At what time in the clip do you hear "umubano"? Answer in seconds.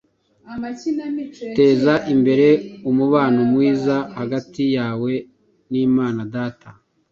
2.89-3.39